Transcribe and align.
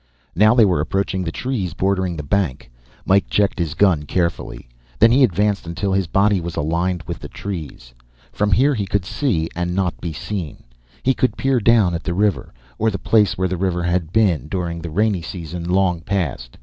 Now 0.35 0.55
they 0.55 0.65
were 0.65 0.79
approaching 0.81 1.23
the 1.23 1.31
trees 1.31 1.75
bordering 1.75 2.17
the 2.17 2.23
bank. 2.23 2.71
Mike 3.05 3.29
checked 3.29 3.59
his 3.59 3.75
gun 3.75 4.01
carefully. 4.07 4.67
Then 4.97 5.11
he 5.11 5.23
advanced 5.23 5.67
until 5.67 5.93
his 5.93 6.07
body 6.07 6.41
was 6.41 6.55
aligned 6.55 7.03
with 7.03 7.19
the 7.19 7.27
trees. 7.27 7.93
From 8.31 8.51
here 8.51 8.73
he 8.73 8.87
could 8.87 9.05
see 9.05 9.47
and 9.55 9.75
not 9.75 10.01
be 10.01 10.11
seen. 10.11 10.63
He 11.03 11.13
could 11.13 11.37
peer 11.37 11.59
down 11.59 11.93
at 11.93 12.01
the 12.01 12.15
river 12.15 12.51
or 12.79 12.89
the 12.89 12.97
place 12.97 13.37
where 13.37 13.47
the 13.47 13.57
river 13.57 13.83
had 13.83 14.11
been, 14.11 14.47
during 14.47 14.81
the 14.81 14.89
rainy 14.89 15.21
season 15.21 15.69
long 15.69 15.99
past. 16.01 16.57